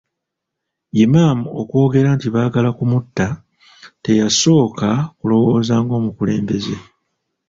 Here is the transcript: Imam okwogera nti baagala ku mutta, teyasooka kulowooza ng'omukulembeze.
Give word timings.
Imam 1.03 1.39
okwogera 1.61 2.09
nti 2.15 2.27
baagala 2.35 2.69
ku 2.77 2.83
mutta, 2.91 3.27
teyasooka 4.03 4.89
kulowooza 5.17 5.75
ng'omukulembeze. 5.83 6.75